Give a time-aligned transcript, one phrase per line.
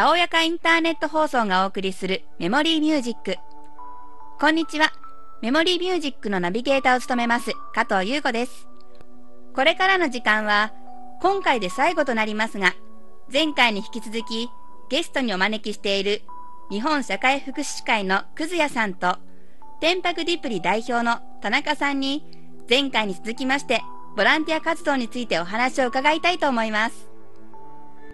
[0.00, 3.36] たおやかインターネット放送がお送りするメモリーミュージック。
[4.40, 4.94] こんにちは。
[5.42, 8.66] メモリーミュージックのナビゲーターを務めます加藤優子です。
[9.54, 10.72] これからの時間は
[11.20, 12.72] 今回で最後となりますが、
[13.30, 14.48] 前回に引き続き
[14.88, 16.22] ゲストにお招きしている
[16.70, 19.18] 日本社会福祉士会のくずやさんと、
[19.82, 22.24] 天白ディプリ代表の田中さんに、
[22.70, 23.82] 前回に続きまして、
[24.16, 27.09] ボランティア活動についてお話を伺いたいと思います。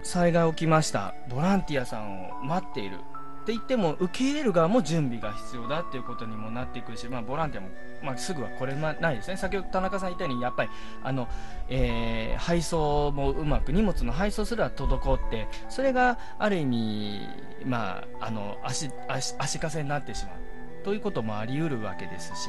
[0.06, 1.15] 災害起きました。
[1.28, 2.96] ボランティアさんを待っている。
[2.96, 7.70] って言っても受け入れる側も準備が必要だっていうことにもなっていくし、まあ、ボランティアも、
[8.02, 10.70] まあ、すぐはこれないですね先ほど田中さん言ったようにやっぱり
[11.05, 11.29] あの、
[11.69, 17.20] えー、配送もうまく荷物の配送すら滞ってそれがある意味、
[17.65, 22.48] まあ、あの足足足かせになってしまうということもあり得るわけですし。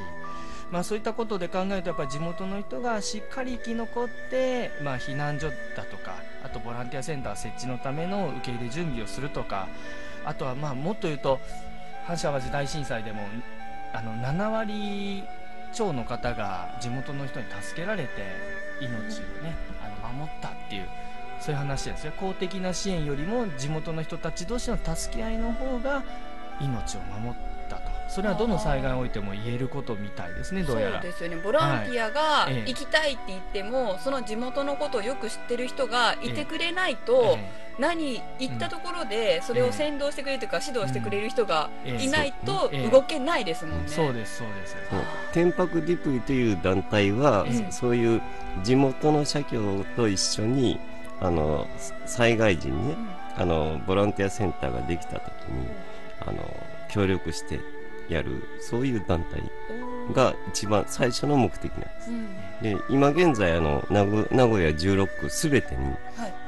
[0.72, 9.68] まあ、そういったことで考えるとやっぱり地元の人がしっかり生き残って、まあ、避難所だとかあとボランティアセンター設置のための受け入れ準備をするとか
[10.26, 11.40] あとはまあもっと言うと
[12.06, 13.22] 阪神・淡路大震災でも
[13.94, 15.24] あの7割
[15.74, 18.10] 超の方が地元の人に助けられて
[18.82, 20.88] 命をねあの守ったっていう
[21.40, 22.14] そういう話ですよ。
[22.18, 26.04] 公的な支援よりも地元の人たち同士の助け合いの方が
[26.60, 27.57] 命を守って
[28.08, 31.36] それはどの災害においても言えることみたいですねどうやらそうですよね。
[31.38, 37.38] ボランティアが行きたいって言っても、はい、その地元のことをよく知ってる人がいてくれないと、
[37.80, 44.76] 何行ったところでそれを先導してくれるというか、指導してくれる人がいないと動けないですもんね、そうですそうです。
[45.34, 48.22] 天白ディプリという団体は、そういう
[48.64, 50.80] 地元の社協と一緒に
[51.20, 51.68] あの
[52.06, 52.96] 災害時にね、
[53.36, 55.68] あのボランティアセンターができた時に
[56.22, 56.38] あの
[56.90, 57.60] 協力して
[58.10, 59.42] やるそういう団体
[60.14, 64.24] が一番最初の目的なんです、うん、で今現在あの名古
[64.64, 65.94] 屋16区すべてに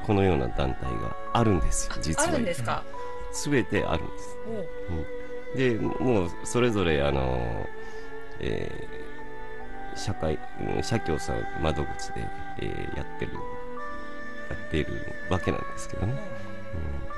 [0.06, 2.28] このような団体があるんですよ、はい、実は。
[2.28, 2.82] あるんですか？
[3.32, 4.36] すべてあるんです、
[5.54, 5.54] う。
[5.54, 7.66] ん、でもうそれぞれあの、
[8.40, 10.38] えー、社会
[10.82, 12.26] 社協さん窓口で、
[12.60, 14.94] えー、やってるやっている
[15.28, 16.14] わけなんですけどね、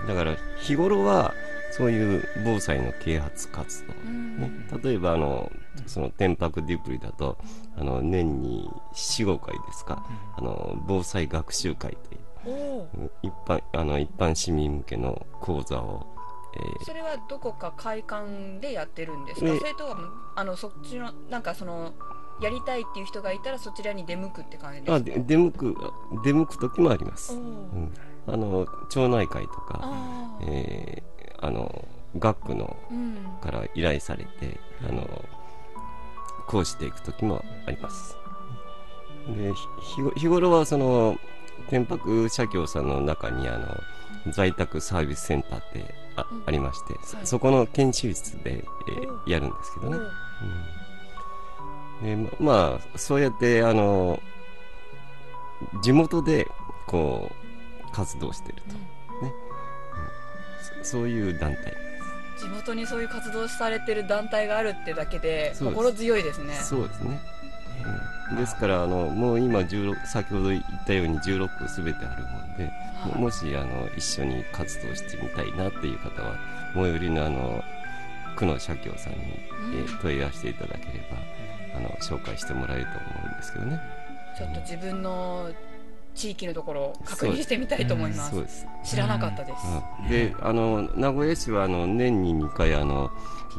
[0.00, 1.32] うん、だから日頃は
[1.72, 4.50] そういう防災の啓発活動、ね、
[4.82, 5.50] 例えばあの
[5.86, 7.38] その天白ディプリだと
[7.76, 10.04] あの年に45回ですか、
[10.36, 11.96] あの防災学習会
[12.44, 16.06] という一般あの一般市民向けの講座を
[16.54, 19.96] えー、それはどこか会館でやってるんですか、それとは
[20.36, 21.94] あのそっちのなんかその
[22.42, 24.96] やりたいっていう人がいたらそちらに出向くって感じですか？
[24.96, 25.76] あ出向く
[26.24, 27.94] 出向く時もあります、うん、
[28.26, 29.80] あの町内会とか、
[30.42, 31.02] え
[31.42, 31.86] あの
[32.18, 32.76] 学区の
[33.42, 34.58] から依頼されて、
[34.88, 35.24] あの
[36.46, 38.16] こうしていく時もあります。
[39.36, 39.52] で
[40.16, 41.16] 日頃はその
[41.68, 49.98] 天白社協さんの中にあの在宅サービスセンターってあうん、ありまして、はい、そこの研修室で、えー、やるんですけどね、
[52.02, 54.20] うん、でまあそうやってあの
[55.82, 56.48] 地元で
[56.86, 57.30] こ
[57.88, 58.74] う活動してると、
[60.82, 61.74] そういう団体。
[62.42, 66.54] 地元にそういう活動されてる団体があるってだけで心強いですね。
[66.54, 67.20] そうですね、
[68.30, 76.36] うん、ですからあのもう今16先ほど言ったように16区すべてあるもんで、はい、もしあの一緒に活動してみたいなっていう方は
[76.74, 77.62] 最寄りのあの
[78.34, 79.18] 区の社協さんに、
[79.74, 81.18] え問い合わせていただければ
[81.76, 83.78] あの紹介してもらえると思うんですけどね。
[84.36, 85.50] ちょっと自分の
[86.14, 88.46] 地域のところを確認してみたいと思います。
[88.46, 89.58] す知らなかったです。
[90.02, 93.10] うん、で、あの名古屋市はあの年に2回あの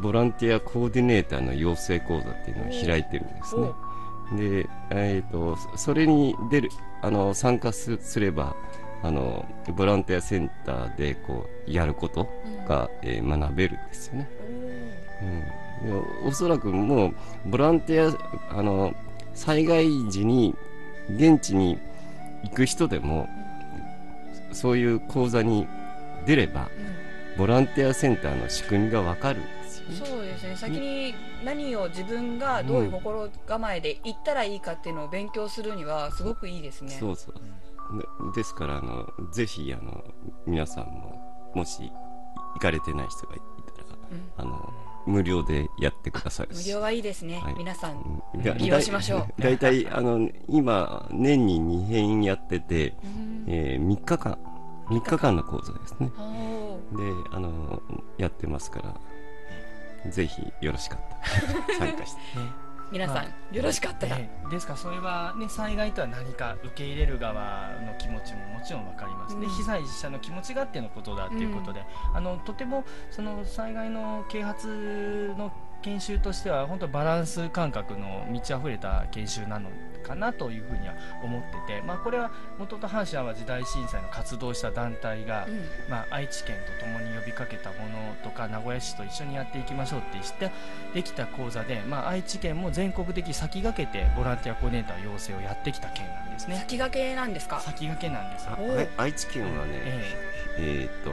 [0.01, 3.71] ボランティアコーディネーターの養成講座っていうのを開いてるんですね。
[4.37, 6.69] で、えっ、ー、とそれに出る
[7.01, 8.55] あの参加すれば
[9.01, 12.27] あのボランティアセンターでこうやること
[12.67, 14.29] が、うん、えー、学べるんですよね。
[15.83, 17.13] うん、おそらくもう
[17.45, 18.17] ボランティ
[18.51, 18.93] アあの
[19.33, 20.55] 災害時に
[21.09, 21.77] 現地に
[22.44, 23.28] 行く人でも
[24.51, 25.68] そういう講座に
[26.25, 26.69] 出れば、
[27.34, 30.56] うん、ボランティアセンターの仕組みが分かるんですよ、ね、そうですね。
[30.56, 36.92] 先に何を自分がどういう心構えで行ったらいいかっていうのを勉強するにはすごくいいですね。
[36.92, 38.34] そうそう。
[38.34, 40.04] ですからあのぜひあの
[40.48, 41.92] 皆さんももし
[42.54, 43.40] 行かれてない人がい
[43.75, 44.74] たら、うん、あの
[45.05, 46.47] 無料でやってください。
[46.53, 48.23] 無料はいいですね、はい、皆さん
[48.57, 49.41] 利用しましょう。
[49.41, 52.95] 大体あの今年に2編やってて、
[53.47, 54.38] えー、3日間
[54.88, 56.11] 3日間の講座ですね。
[56.91, 57.81] であの
[58.17, 58.81] やってますか
[60.03, 62.21] らぜひよろしかったら参加して、
[62.91, 64.50] 皆さん、まよろしかったら、ええ。
[64.50, 69.51] ですからそれは、ね、災害とは何か受け入れる側の気持ちももちろん分かります、でうん。
[69.51, 71.83] 被災者の気持ちがあってのことだっていうことで、
[72.13, 75.51] あのとてもその災害の啓発の
[75.83, 79.69] 研修としては本当バランス感覚の満ち溢れた研修なの
[80.03, 80.94] かなというふうには
[81.24, 85.62] 思ってて、まあ、これはもともと阪神・淡路大震災の活動した団体が、うん。
[85.89, 90.51] まあ、愛知県と共に呼びかけたものとか名古屋市と一緒にやっていきましょうってして
[90.94, 96.57] できた講座で、まあ、愛知県も全国的に先駆けてボランティアコーディネーター養成をやってきた県なんですね。
[96.57, 97.62] 先駆けなんですか？
[97.62, 98.47] 先駆けなんです。
[98.97, 100.12] 愛知県はね、え
[100.59, 100.85] え。
[100.85, 101.12] っ、と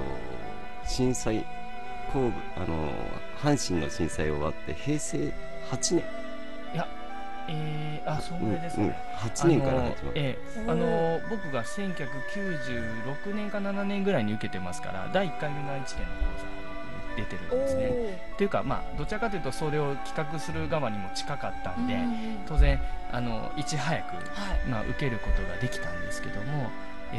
[0.88, 1.44] 震災
[2.12, 2.92] 後部あの
[3.42, 5.32] 阪神の震災終わって平成
[5.70, 6.04] 8年。
[6.72, 6.88] えいや
[7.48, 16.60] えー、あそんぐらいですかうんうんね、8年から始まる、あのええあの僕が1996年か7年ぐらいに受けてますから第1回目の愛知県の講座に
[17.16, 18.32] 出てるんですね。
[18.36, 22.80] というかまあどちらかというとそれを企画する側にも近かったんで、うん当然
[23.12, 24.68] あのいち早くはい。
[24.68, 26.70] まあ、受けることができたんですけども、
[27.12, 27.16] え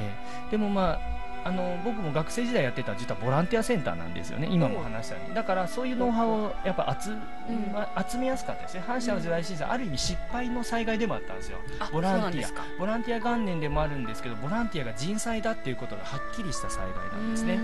[0.47, 5.35] ーでもまああの僕も学生時代やってた実はボランティアセンターなんですよね今も話したように。
[5.35, 7.71] だからそういうノウハウをやっぱ集,、うん。
[7.73, 11.57] まあ集めやすかったですね阪神・淡路大震災ある意味失敗の災害でもあったんですよ。
[11.79, 12.49] あボランティア。
[12.79, 17.57] ボランティア元年でもあるんですけどボランティアが人災だっていうことがはっきりした災害なんですね。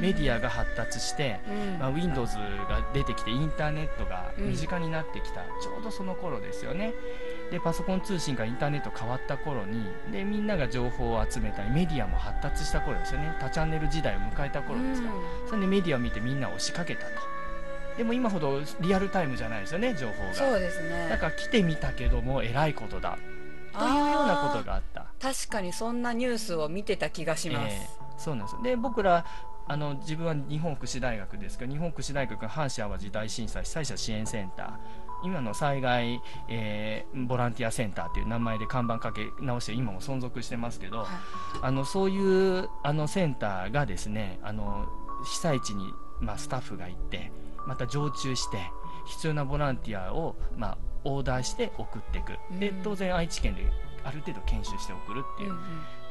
[0.00, 1.78] メディアが発達してうん。
[1.78, 6.94] まあ、Windows が出てきてインターネットがうん身近になってきた、ちょうどその頃ですよね
[7.50, 13.34] でパソコン通信からインターネット変わった頃にでみんなが情報を集めたりメディアも発達した頃ですよね。
[13.40, 15.14] 多チャンネル時代を迎えた頃ですから、
[15.48, 17.12] それでメディアを見てみんな押しかけたと。
[17.96, 20.34] でも今ほどリアルタイムじゃないですよね情報が。
[20.34, 21.08] そうですね。
[21.08, 23.18] だから来てみたけどもえらいことだ。
[23.72, 25.06] というようなことがあった。
[25.20, 27.88] 確かにそんなニュースを見てた気がします、ええ。
[28.18, 29.24] そうなんですで僕ら
[29.66, 41.06] あの自分は日本福祉大学ですけど日本福祉大学が阪神・淡路大震災被災者支援センター今の災害、えーボランティアセンターという名前で看板かけ直して今も存続してますけど、はい。
[41.62, 44.86] あのそういうあのセンターがですねあの
[45.24, 47.32] 被災地に、まあ、スタッフが行って
[47.66, 48.58] また常駐して
[49.06, 52.38] 必要なボランティアを、まあ、オーダーして送っていく。
[52.58, 52.82] でうん。
[52.82, 53.66] 当然愛知県で
[54.04, 55.50] ある程度研修して送るっていう。
[55.50, 55.62] うんうん。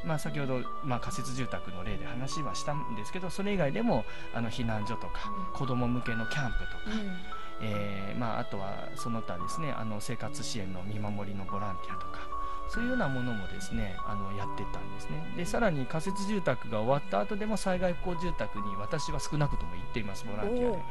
[0.04, 5.58] まあ、先ほど、まあ、仮設住宅の例で話はしたんですけどそれ以外でもあの避難所とかうん。
[5.58, 12.38] 子ども向けのキャンプとか、うんえーまあ、あとはその他ですねあの生活支援の見守りのボランティアとか
[12.68, 15.34] そういうようなものもですねあのやってったんですね。
[15.36, 20.82] でさらに仮設住宅が終わった後でも災害復興住宅に私は少なくとも行っていますボランティアおで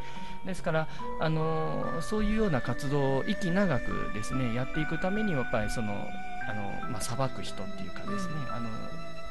[0.46, 0.88] ですから、
[1.20, 8.70] あのーそういうような活動を息長くですねやっていくためにはやっぱりそのあの、まあ、裁く人っていうかですね、あの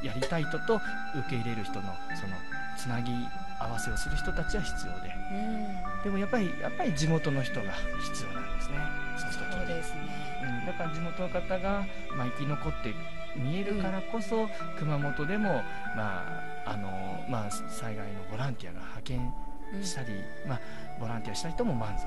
[0.03, 2.37] やりたい人と受け入れる人のその
[2.77, 3.13] つなぎ
[3.59, 5.15] 合わせをする人たちは必要で。
[5.33, 6.05] うん。
[6.05, 8.77] でもやっぱりやっぱり地元の人が必要なんですね。
[9.17, 10.01] その時うですね。
[10.43, 11.87] うん、だから地元の方が、
[12.17, 12.95] まあ、生き残って
[13.37, 15.63] 見えるからこそ、熊本でも、
[15.97, 16.23] ま
[16.67, 19.35] ああのまあ、災害のボランティアが派遣
[19.75, 20.09] うんしたり、
[20.47, 20.61] まあ、
[21.01, 22.07] ボランティアした人も満足。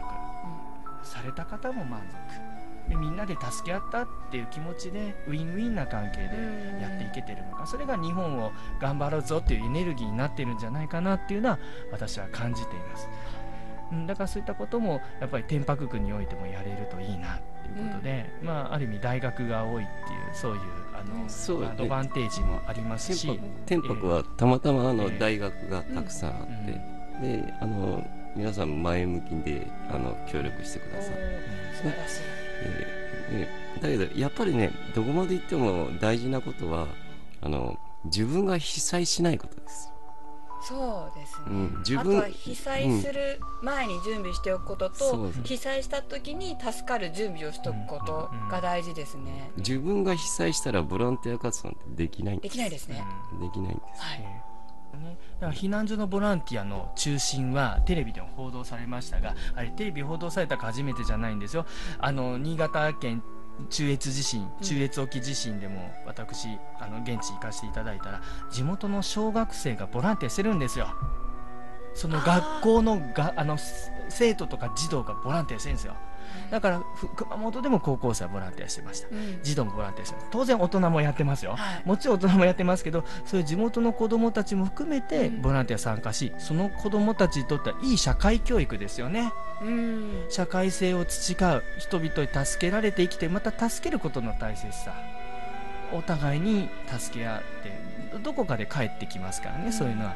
[1.04, 2.59] された方も満足
[2.90, 6.82] でみんなで助け合ったっていう気持ちでウィンウィンな関係でうん。
[6.82, 7.68] やっていけてるのか。
[7.68, 11.60] それが日本を頑張ろうぞっていうエネルギーになってるんじゃないかなっていうのは
[11.92, 13.10] 私は感じています、
[13.92, 20.60] うん、だからそういったこともやっぱり天白区においてもやれるといいなっていうことで、まあ、ある意味大学が多いっていうそういう
[20.94, 21.68] あの、そうね。
[21.68, 25.20] アドバンテージもありますし、天白はたまたまあのええ。
[25.20, 26.72] 大学がたくさんあって、
[27.22, 28.06] であの
[28.36, 31.14] 皆さん前向きであの協力してください、
[31.76, 33.00] 素晴らしいえ
[33.32, 36.88] えだけどやっぱりねどこまで行っても大事なことは
[37.42, 39.92] あの自分が被災しないことです、
[40.62, 53.04] そうですね、うん、自分あとは被災する前に準備しておくことと、そうそう被災した時に助かる準備をしておくことが大事ですね、自分が被災したらボランティア活動ってできないんでですきないですね、
[53.42, 54.49] できないんですはい
[54.98, 55.18] ね。
[55.40, 61.66] だから避難所のボランティアの中心はテレビでも報道されましたがあれテレビ報道されたか初めてじゃないんですよ。
[62.00, 63.24] あの新潟県
[63.70, 66.48] 中越地震中越沖地震でも私
[66.80, 70.88] あの現地行かせていただいたら地元の小学生がボランティアしてるんですよ。
[71.94, 73.58] その学校のがあの
[74.10, 75.96] 生徒とか児童がボランティアしてるんですよ
[76.50, 79.08] だからふ熊本でも高校生はボランティアしてました。
[79.10, 79.40] うん。
[79.44, 80.28] 児童もボランティアしてます。
[80.32, 81.84] 当然大人もやってますよ、はい。
[81.86, 85.42] もちろん大人もやってますけどそういう地元の子どもたちも含めてうん。
[85.42, 89.32] ボランティア参加し、その子どもたちにとってはいい社会教育ですよね。
[89.62, 90.26] うん。
[90.30, 94.94] 社会性を培う人々に助けられて生きてまた助けることの大切さ。
[95.92, 99.74] お互いに助け合ってどこかで帰ってきますからね、うん。
[99.74, 100.16] そういうのは。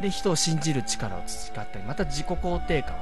[0.00, 2.98] で人を信じる力を培ったりまた自己肯定感を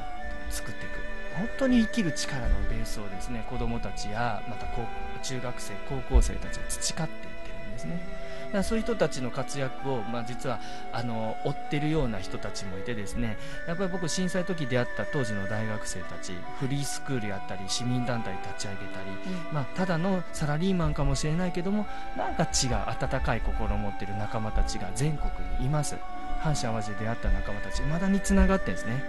[0.50, 0.91] 作っていく
[1.36, 4.86] 本当に生きる力のベースをですね子どもたちやまた高
[5.22, 8.22] 中学生高校生たちが培っていってるんですね。
[8.46, 10.60] だからそういう人たちの活躍を、まあ、実は
[10.92, 19.10] あの追ってるような人たちもいてですねやっぱり僕震災時出会った当時の大学生たちフリースクールやったり市民団体立ち上げたり、
[19.52, 25.96] まあ、ただのサラリーマンかもしれないけどもなんか違う温かい心を持ってる仲間たちが全国にいます。
[26.42, 29.02] 阪神・淡路で出会った仲間たちまだにつながってるんですね。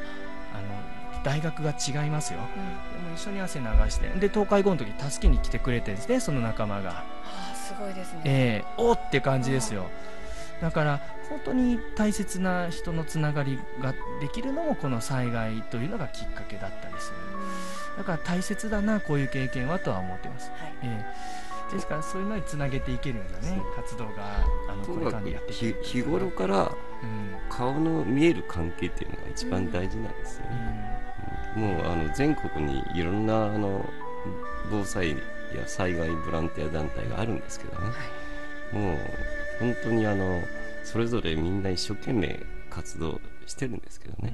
[0.53, 4.09] あの大学が違いますよ、でも一緒に汗流して。
[4.09, 6.89] で東海後の時助けに来てくれてるんですねその仲間が。
[6.89, 7.03] は
[7.51, 9.85] あすごいですね、えー、おーって感じですよ。
[10.61, 17.17] だから本当に大切な人のつながりができるのもこの災害というのがきっかけだったりする。
[17.97, 20.73] だから大切だなこういう経験はとは思ってます、はい。
[20.83, 23.59] えーですからそういうのにつなげていけるようなね。
[23.75, 24.11] 活動が
[24.69, 25.83] あのとこれからにかくやっていける。
[25.83, 27.33] 日日頃からうん。
[27.49, 30.92] 顔の見える関係っていうのが一番大事なんですよね、
[31.55, 33.85] もうあの全国にいろんなあの
[34.71, 35.17] 防災や
[35.67, 37.87] 災害ボランティア団体があるんですけどね、
[38.71, 38.97] もう
[39.59, 40.41] 本当にあの
[40.83, 44.25] それぞれみんな一生懸命活動してるんですけどうん。
[44.25, 44.33] ね、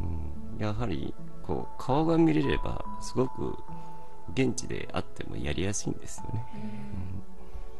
[0.00, 3.56] うん、やはりこう顔が見れればすごく
[4.34, 6.44] 現地であってもやりやすいんですよね、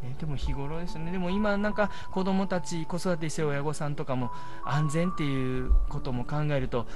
[0.02, 1.12] ね、でも日頃ですね。
[1.12, 4.32] でも今なんか子供たち子育てしてる親御さんとかも
[4.64, 6.86] 安全っていうことも考えると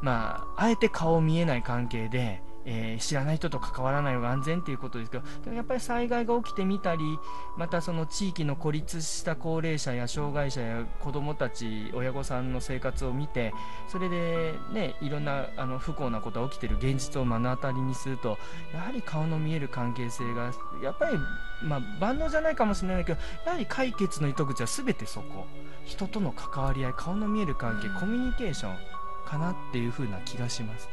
[0.00, 7.18] まああえて顔見えない関係で、えー知らない人と関わらない方が安全っていうことですけどでもやっぱり災害が起きてみたり
[7.56, 13.52] またその地域の孤立した高齢者や障害者や子供たち親御さんの生活を見て
[13.88, 18.38] それでねいろんなあの不幸なことが起きてる現実を目の当たりにすると
[18.72, 21.18] やはり顔の見える関係性がやっぱり
[21.62, 25.46] まあ、万能じゃないかもしれないけどやはり解決の糸口は全てそこ。
[25.84, 27.94] 人との関わり合い顔の見える関係、うん。
[27.94, 28.95] コミュニケーション
[29.26, 30.88] かなっていう風な気がします。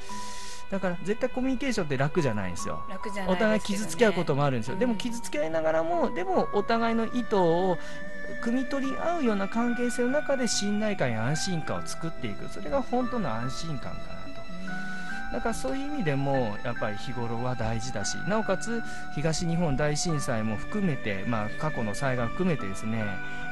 [0.71, 2.83] だから絶対コミュニケーションって楽じゃないんですよ。
[2.89, 4.79] 楽じゃないお互い傷つけ合うこともあるんですよ、うん。
[4.79, 7.77] でも傷つけ合いながらもでもお互いの意図を
[8.43, 12.49] 汲み取り合うような関係性の中で信頼感や安心感を作っていく。
[12.49, 14.12] それが本当の安心感か
[15.33, 18.83] だからそういう意味でもやっぱり日頃は大事だしなおかつ
[19.15, 23.03] 東日本大震災も含めて、まあ、過去の災害含めてですね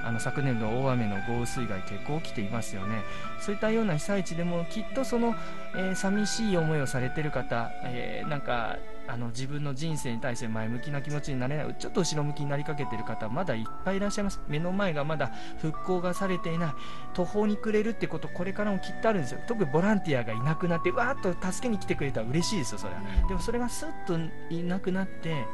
[0.04, 3.04] あの昨年度大雨の豪雨水害結構起きていますよね。
[3.40, 5.36] そういったような被災地でもきっとその、
[5.76, 8.78] えー寂しい思いをされている方、えーなんか
[9.08, 11.76] あの自分の人生に対して前向きな気持ちになれない。
[11.78, 14.40] ちょっと後ろ向きになりかけている方まだいっぱいいらっしゃいます。
[14.48, 16.74] 目の前がまだ復興がされていない。
[17.14, 19.40] 途方に暮れるってことこれからもきっとあるんですよ。
[19.48, 23.02] 特にボランティアがいなくなってわーっと助けに来てくれたら嬉しいですよそれは。
[23.28, 24.18] でもそれがスッと
[24.54, 25.46] いなくなって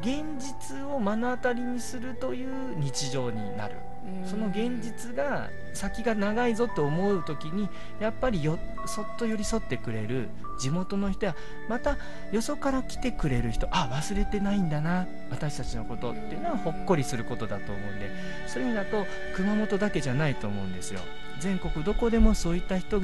[0.00, 3.76] 現実を目の当たりにするという日常になる。
[4.24, 7.68] その現実が先が長いぞと思う時に
[8.00, 10.28] やっぱりよそっと寄り添ってくれる
[10.58, 11.36] 地元の人や
[11.68, 11.98] また
[12.32, 18.10] よそから来てくれる人あ忘れてないんだな私たちのことっていうのはほっこりすることだと思うんで
[18.46, 21.00] そういう意味だと熊本だけじゃないと思うんですよ。
[21.40, 23.00] 全国どこでもそういった人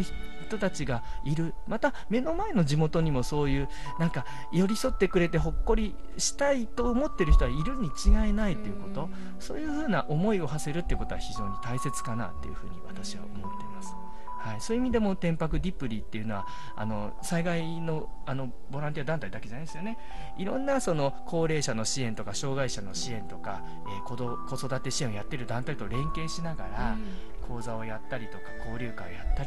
[0.56, 1.54] 人たちがいる。
[1.66, 3.68] また目の前の地元にもそういう
[3.98, 9.08] なんか寄り添ってくれてほっこりしたいと思ってる人はいるに違いないということ。
[9.38, 13.94] そういうふうな思いを馳せるっていうことは非常に大切かなっていうふうに私は思っています。
[14.44, 16.46] はい、そういう意味でも天白ディプリっていうのは
[16.76, 19.96] あの災害のあのボランティア団体だけじゃないですよね。
[20.36, 26.96] いろんなその高齢者の支援とか障害者の支援とか、えー子ど子育て支援をやってる団体と連携しながら、
[27.48, 29.43] 講座をやったりとか交流会をやった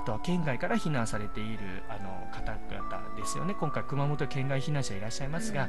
[0.00, 1.58] あとは県外から避難されている
[1.90, 3.54] あの方々ですよね。
[3.54, 5.68] 今回熊本県外避難者いらっしゃいますが、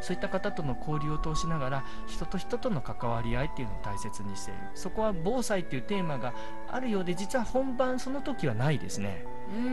[0.00, 4.60] そういった方との交流を通しながら人と人との関わり合いっていうのを大切にしている。
[4.74, 6.34] そこは防災っていうテーマが
[6.68, 9.24] あるようで実は本番その時はないですね。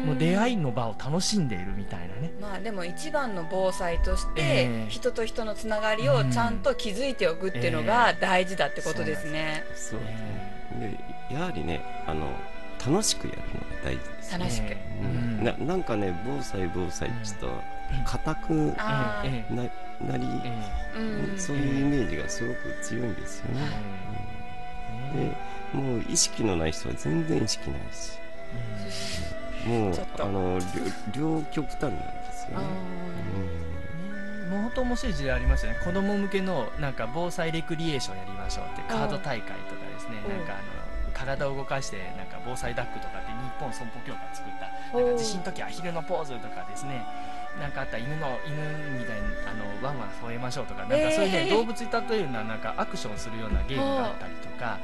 [0.05, 2.31] もう出会いの場を楽しんでいるみたいなね。
[2.39, 4.89] まあでも一番の防災として、ええ。
[4.89, 10.11] 人と人のつながりをちゃんと築いておくっていうのが大事だってことですね、そうです
[10.75, 10.99] ね。
[11.29, 12.27] でやはりねあの
[12.85, 15.07] 楽しくやるのが大事です楽しく、えうん。
[15.07, 17.49] うんななんかね防災防災ってちょっと
[18.05, 19.23] 硬くな
[20.07, 21.39] なり、えうん。
[21.39, 23.61] そういうイメージがすごく強いんですよね、
[25.15, 25.35] え
[25.73, 28.19] でもう意識のない人は全然意識ないし
[29.65, 30.59] もうあの
[31.15, 32.01] 両両極端なんで
[32.33, 32.65] すよね、
[34.49, 35.79] もう本当面白い時代ありますよね。
[35.83, 40.17] 子供向けのなんか防災レクリエーションやりましょうってカード大会とかですね。
[40.25, 40.37] うん。
[40.37, 40.63] なんかあの
[41.13, 43.30] 体を動かしてなんか防災ダックとかって日
[43.61, 47.05] 本損保協会が作ったなんか地震の時アヒルのポーズとかですね
[47.59, 48.55] なんかあったら犬の犬
[48.97, 54.79] みたいにあのワンワン吠えましょうとかなんかそういうね、えー動物に例えるようななんかアクションするようなゲームがあったりとか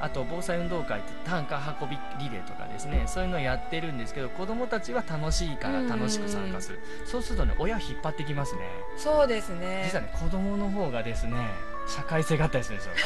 [0.00, 8.62] あと防災運動会って単価運びリレーとかですねそういうのをやってるんですけど子供たちは楽しいから楽しく参加する、そうするとね親引っ張ってきますね。
[8.96, 9.82] そうですね。
[9.84, 11.36] 実はね子供の方がですね
[11.92, 12.92] 社会性があったりするんですよ。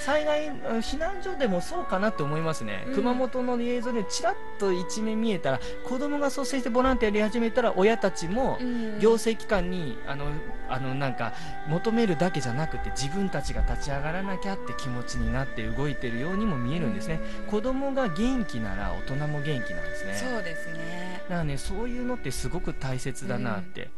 [0.00, 2.94] 災害うん避難所でもそうかなって思いますね、うん。
[2.94, 8.98] 熊本の映像でちらっと一面見えたら子供が率先してボランティアやり始めたら親たちもうん。
[9.00, 10.26] 行政機関にあの
[10.68, 11.32] あのなんか
[11.68, 20.14] 求めるだけじゃなくて自分たちが立ち上がらなきゃって気持ちになって動いてるようにも見えるんですね、子供が元気なら大人も元気なんですね。
[20.14, 21.22] そうですね。
[21.28, 23.90] だからねそういうのってすごく大切だなって、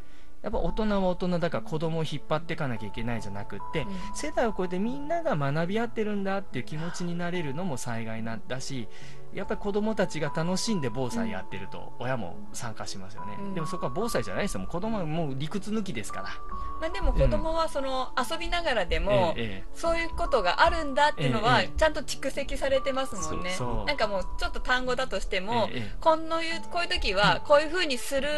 [0.43, 3.89] やっぱ大人は大人だから子供を引っ張っていかなきゃいけないじゃなくって、うん。
[4.15, 8.89] 世代を超えてみんなが学び合ってるんだっていう気持ちになれるのも災害なんだし
[9.35, 13.55] やっぱり子供たちが楽しんで防災やってると親も参加しますよね、うん。
[13.55, 14.61] でもそこは防災じゃないですよ。
[14.61, 16.29] もう子供はもう理屈抜きですから。
[16.81, 19.35] まあでも子供はその遊びながらでも、
[19.75, 23.51] そういうことがあるんだっていうのはええちゃんと蓄積されてますもんね、
[23.87, 28.29] なんかもうちょっと単語だとしても、ええこのいうこういう時はこういうふうにする、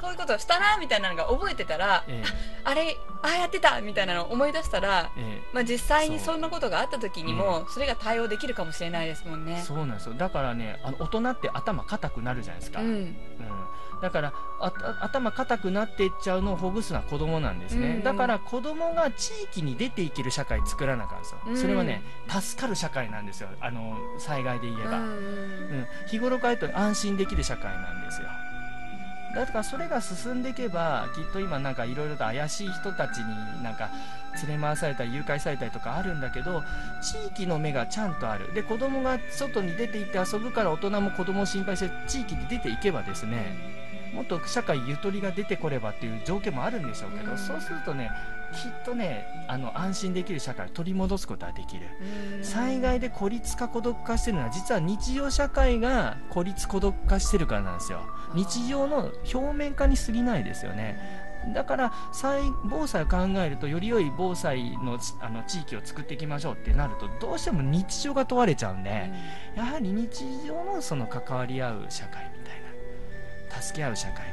[0.00, 2.52] こういうことをしたなみたいなのが覚えてたらええ。
[2.64, 5.42] あれああやってたみたいなのを思い出したら、ええ。
[5.52, 9.62] まあ、実際にそんなことがあった時にもそれが対応できるかもしれないですもんね。
[10.00, 10.28] そうなんですよ。
[10.28, 12.86] だからねあの大人って頭固くなるじゃないですか、うん。
[12.88, 13.14] うん、
[14.00, 14.32] だから
[15.00, 21.56] 頭固くなっていっちゃうのをほぐすのは子供なんですね、うんだから子供が地域に出ていける社会作らなあかんですよ、うん。
[21.56, 23.48] それはね助かる社会なんですよ。
[23.60, 25.04] あの災害で言えば、うん。
[25.04, 25.86] うん。
[26.08, 28.28] 日頃から言うと安心できる社会なんですよ
[29.34, 33.90] だからそれが進んでいけばきっと今なんかいろいろと怪しい人たちになんか
[34.46, 36.62] 連れ回されたり誘拐されたりとかあるんだけど
[37.02, 38.52] 地域の目がちゃんとある。
[38.54, 43.56] で子供が外に出て行って遊ぶから大人も子供を心配して地域に出ていけばですね
[44.14, 47.38] もっと社会ゆとりが出てこればっていう条件もあるんでしょうけど、うん。
[47.38, 48.10] そうするとね
[48.52, 51.86] きっとねあの安心できる社会を取り戻すことができる。
[52.36, 52.44] うん。
[52.44, 58.00] 災害で孤立化孤独化してるのは実は日常社会が孤立孤独化してるからなんですよ
[58.34, 61.22] 日常の表面化に過ぎないですよね。
[61.54, 69.10] だから災防災を考えるとより良い防災のちあの地域を作っていきましょうってなるとどうしても日常が問われちゃうんで、
[69.56, 72.62] やはり日常のその関わり合う社会みたい
[73.50, 74.28] な助け合う社会みたい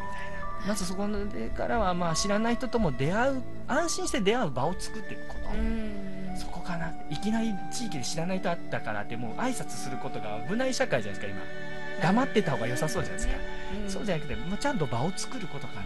[0.62, 0.68] な。
[0.68, 6.38] まずそこでからはまあ知らない人とも出会う安心して出会う場を作っていくこと、うん。
[6.38, 6.94] そこかな。
[7.10, 11.40] いきなり地域で知らない人あったからってもう挨拶することが危ない社会じゃないですか
[12.00, 12.04] 今。
[12.04, 15.82] 黙ってた方が良さそうじゃないですか、うんそうじゃなくてもうちゃんと場を作ることかな、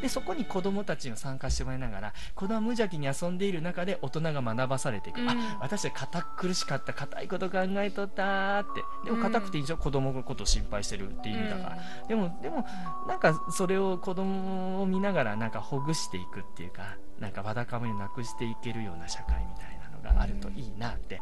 [0.00, 5.28] でそこに子供たちが参加してもらいながら子供は無邪気に遊んでいる中で大人が学ばされていく、うん。
[5.28, 8.82] あ私は堅苦しかった硬いこと考えとったーって。
[9.04, 12.66] でも硬くていいじゃん、子供のことを心配してるっていう意味だから、でもでも
[13.06, 21.20] なんかそれを子供を見ながらなんかほぐしていくっていうかなんかわだかめをなくしていけるような社会みたいなのがあるといいなって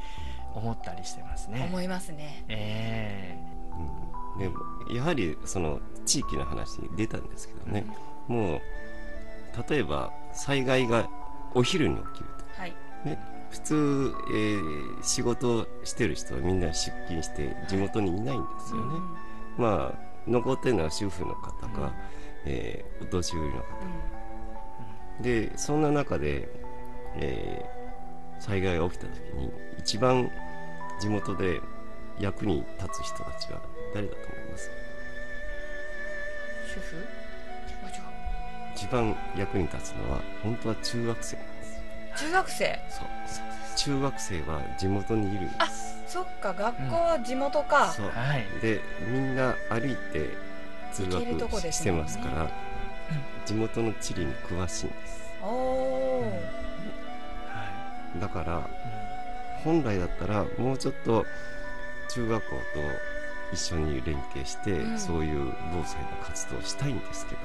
[0.54, 2.44] 思ったりしてますね、思いますね。
[2.48, 3.36] え
[4.36, 4.38] うん。
[4.38, 4.56] でも
[4.90, 7.86] やはりその地域の話に出たんですけどね、
[8.28, 8.60] もう
[9.68, 11.08] 例えば災害が
[11.54, 12.72] お昼に起きるはい。
[13.02, 13.18] とね。
[13.50, 18.98] 普通、えー仕事をしてる人はみんな出勤して地元にいないんですよね、
[19.56, 21.92] まあ残ってるのは主婦の方か、うん。
[22.46, 23.64] えーお年寄りの方
[25.22, 26.48] でそんな中で、
[27.16, 27.84] えー
[28.40, 30.28] 災害が起きた時に一番
[31.04, 31.60] 地元で
[32.18, 33.60] 役に立つ人たちは
[33.92, 34.70] 誰だと思います？
[36.72, 36.96] 主婦？
[38.74, 42.80] 一番役に立つのは本当は中学生なんです中学生？
[42.88, 43.06] そう
[43.76, 46.54] 中学生は地元にいるんであすそっか。
[46.54, 48.06] 学校は地元か、そう。
[48.06, 48.46] はい。
[48.62, 50.30] でみんな歩いて
[50.90, 51.22] 通学
[51.70, 52.50] してますから
[53.44, 55.20] 地元の地理に詳しいんです。
[55.42, 56.30] おおー、は
[58.20, 58.83] だからい
[59.64, 61.24] 本来だったらもうちょっと
[62.08, 62.62] 中学校と
[63.52, 64.98] 一緒に連携して、うん。
[64.98, 67.40] そういう防災の活動をしたいんですけど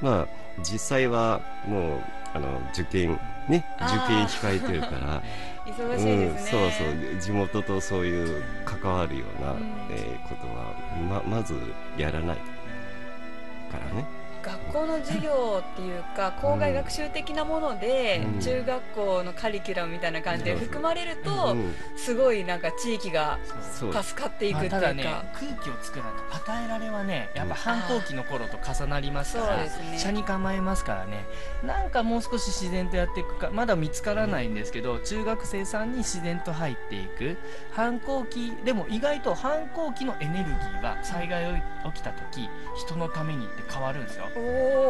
[0.00, 0.28] まあ
[0.62, 2.00] 実際はもう
[2.32, 5.22] あの受験ね受験控えてるから
[5.66, 6.84] 忙しいですね、うん、そうそ
[7.16, 9.60] う地元とそういう関わるような、うん。
[9.90, 10.74] えーことは
[11.08, 11.54] ままず
[11.96, 18.40] やらないからね学校の授業っていうか校外学習的なもので、うん。
[18.40, 23.38] 中学校のカリキュラムみたいな感じで含まれると、うんすごいなんか地域が
[23.72, 29.70] 助かっていくっていうか、まあね空気を作らないと与えられはねやっぱ反抗期の頃と重なりますからね。
[29.98, 31.26] 車に構えますからね。
[31.62, 37.36] なんかもう少し自然とやっていくかまだ見つからないんですけど中学生さんに自然と入っていく。
[37.72, 41.58] 反抗期でも意外と反抗期のエネルギーは災害が
[41.92, 44.29] 起きた時人のためにって変わるんですよ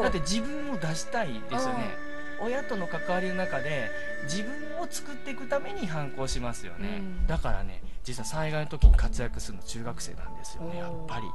[0.02, 1.96] だって自分を出したいですよね。
[2.42, 3.90] 親との関わりの中で
[4.22, 7.26] 自分を作っていくために反抗しますよね、うん。
[7.26, 11.26] だからね実は災害の時に活躍するの中学生なんですよねやっぱり。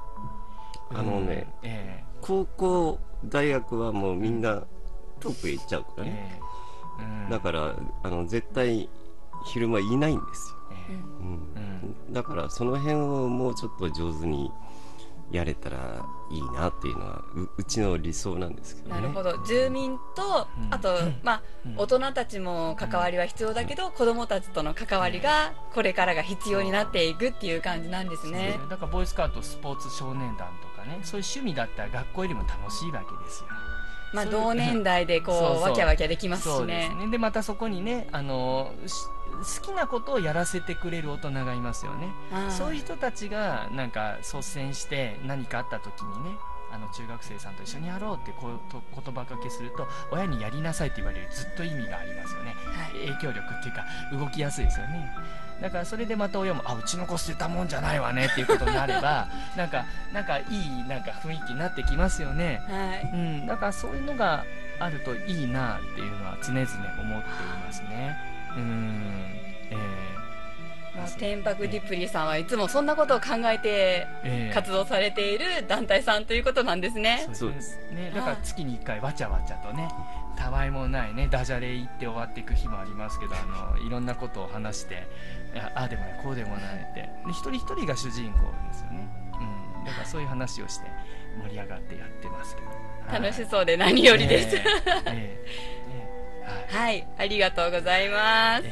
[0.90, 1.70] あのねうん。
[1.70, 4.64] え高校大学はもうみんな
[5.20, 6.42] トップへ行っちゃうかえらね、
[7.00, 7.04] ええ。
[7.04, 7.30] うん。
[7.30, 8.90] だからあの絶対
[9.46, 10.94] 昼間いないんですよ、ええ。
[10.94, 10.98] う
[12.10, 12.14] ん。
[12.14, 14.52] だからその辺をもうちょっと上手に
[15.32, 19.02] やれたらいいなっていうのはううちの理想なんですけどね。
[19.02, 19.44] なるほど。
[19.46, 20.74] 住民と、うん。
[20.74, 21.76] あと、まあうん。
[21.78, 28.60] 大人たちも関わりは必要だけど、子供たちとの関わりがこれからが必要になっていくっていう感じなんですね。
[28.70, 33.50] だからボーイスカウトスポーツ少年団とかねそういう趣味だったら学校よりも楽しいわけですよ。
[34.14, 37.12] まあ同年代でこうわきゃわきゃできますそうでしねすね。
[37.12, 38.94] でまたそこにねあのし
[39.38, 42.10] 好きなことをやらせてくれる大人がいますよね。
[42.50, 46.38] そういう人たちがなんか率先して何かあった時にね
[46.72, 52.54] あの中学生さんと一緒にやろうってこうと言葉かけすると親にやりなさいって言われるずっと意味がありますよね。
[52.66, 53.08] はい。
[53.08, 55.10] 影響力っていうか動きやすいですよね。
[55.62, 62.62] だからそれでまた親もあうちの子捨てたもんじゃないわねっていうことになれば なんかなんかいいなんか雰囲気になってきますよね。
[62.68, 63.10] はい。
[63.14, 64.44] うん、だからそういうのが
[64.80, 66.66] あるといいなっていうのは常々
[67.00, 68.35] 思っていますね。
[68.56, 69.26] うん、
[69.72, 69.76] え
[70.96, 77.28] まあ、天白ディプリさんはいつもそんなことを考えてーえー活動されている団体さんということなんですね。
[77.34, 78.12] そうですね。
[78.16, 79.90] だから月に1回わちゃわちゃとね、
[80.38, 85.06] たわいもないね、ダジャレ言って終わっていく日もありますけど、あの、いろんなことを話して、
[85.56, 87.02] ああでもない、こうでもないって。
[87.02, 88.40] で、一人一人が主人公
[88.70, 89.08] ですよね。
[89.34, 89.86] うん。
[89.86, 90.88] だからそういう話をして
[91.44, 92.68] 盛り上がってやってますけど。
[92.68, 94.56] はい楽しそうで何よりです。
[94.56, 94.72] えーえー
[95.12, 96.05] えー
[96.70, 97.08] はい。
[97.18, 98.64] ありがとうございます。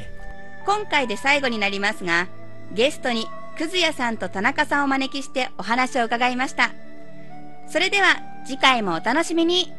[0.66, 2.28] 今回で最後になりますが、
[2.72, 6.72] ゲストにくずやさんと田中さんをお招きしてお話を伺いました。
[7.68, 9.74] それでは次回もお楽しみに。